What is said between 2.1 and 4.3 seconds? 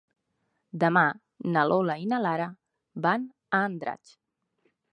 na Lara van a Andratx.